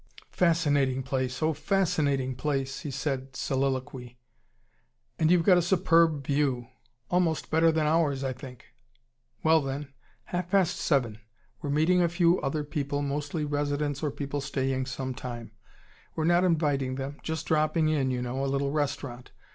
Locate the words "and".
5.19-5.29